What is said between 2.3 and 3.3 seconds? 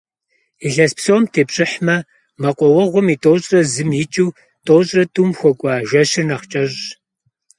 мэкъуауэгъуэм и